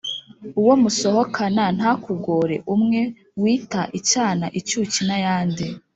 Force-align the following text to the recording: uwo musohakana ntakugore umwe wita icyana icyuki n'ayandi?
uwo 0.61 0.73
musohakana 0.81 1.65
ntakugore 1.77 2.55
umwe 2.73 3.01
wita 3.41 3.81
icyana 3.99 4.45
icyuki 4.59 5.01
n'ayandi? 5.07 5.67